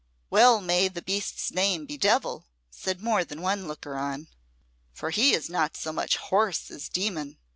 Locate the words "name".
1.51-1.85